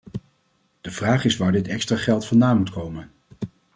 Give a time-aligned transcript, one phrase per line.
[0.81, 3.11] De vraag is waar dit extra geld vandaan moet komen.